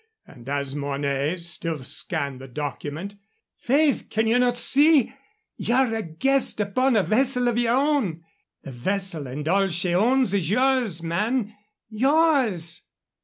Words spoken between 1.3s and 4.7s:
still scanned the document: "Faith, can ye not